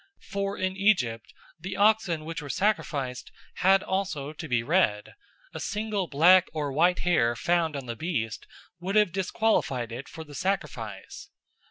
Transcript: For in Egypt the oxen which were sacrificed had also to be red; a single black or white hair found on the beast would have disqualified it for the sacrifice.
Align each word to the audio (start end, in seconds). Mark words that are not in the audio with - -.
For 0.31 0.57
in 0.57 0.75
Egypt 0.75 1.31
the 1.59 1.77
oxen 1.77 2.25
which 2.25 2.41
were 2.41 2.49
sacrificed 2.49 3.31
had 3.57 3.83
also 3.83 4.33
to 4.33 4.47
be 4.47 4.63
red; 4.63 5.13
a 5.53 5.59
single 5.59 6.07
black 6.07 6.47
or 6.53 6.73
white 6.73 7.01
hair 7.01 7.35
found 7.35 7.75
on 7.75 7.85
the 7.85 7.95
beast 7.95 8.47
would 8.79 8.95
have 8.95 9.11
disqualified 9.11 9.91
it 9.91 10.09
for 10.09 10.23
the 10.23 10.33
sacrifice. 10.33 11.29